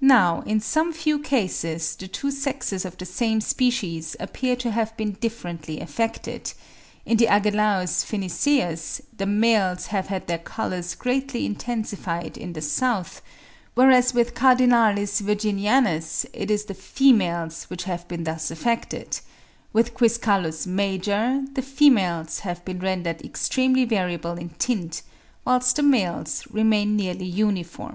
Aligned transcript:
Now, 0.00 0.42
in 0.42 0.60
some 0.60 0.92
few 0.92 1.18
cases, 1.18 1.96
the 1.96 2.06
two 2.06 2.30
sexes 2.30 2.84
of 2.84 2.96
the 2.96 3.04
same 3.04 3.40
species 3.40 4.14
appear 4.20 4.54
to 4.54 4.70
have 4.70 4.96
been 4.96 5.14
differently 5.14 5.80
affected; 5.80 6.52
in 7.04 7.16
the 7.16 7.26
Agelaeus 7.26 8.04
phoeniceus 8.04 9.00
the 9.16 9.26
males 9.26 9.86
have 9.86 10.06
had 10.06 10.28
their 10.28 10.38
colours 10.38 10.94
greatly 10.94 11.44
intensified 11.44 12.38
in 12.38 12.52
the 12.52 12.62
south; 12.62 13.20
whereas 13.74 14.14
with 14.14 14.36
Cardinalis 14.36 15.20
virginianus 15.20 16.24
it 16.32 16.48
is 16.48 16.66
the 16.66 16.72
females 16.72 17.64
which 17.64 17.82
have 17.82 18.06
been 18.06 18.22
thus 18.22 18.52
affected; 18.52 19.18
with 19.72 19.94
Quiscalus 19.94 20.68
major 20.68 21.44
the 21.54 21.62
females 21.62 22.38
have 22.38 22.64
been 22.64 22.78
rendered 22.78 23.20
extremely 23.22 23.84
variable 23.84 24.34
in 24.38 24.50
tint, 24.50 25.02
whilst 25.44 25.74
the 25.74 25.82
males 25.82 26.46
remain 26.52 26.94
nearly 26.94 27.26
uniform. 27.26 27.94